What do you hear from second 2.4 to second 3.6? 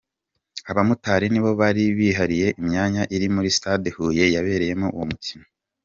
imyamya iri muri